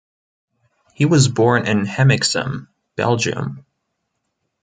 [0.95, 3.67] He was born in Hemiksem, Belgium.